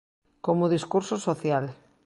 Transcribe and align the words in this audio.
Como 0.45 0.71
discurso 0.75 1.15
social. 1.27 1.65